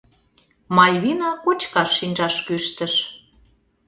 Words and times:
Мальвина 0.75 1.29
кочкаш 1.43 1.89
шинчаш 1.97 2.35
кӱштыш. 2.45 2.93